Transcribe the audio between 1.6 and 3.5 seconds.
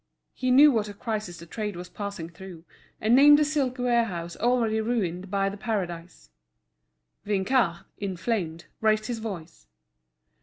was passing through, and named a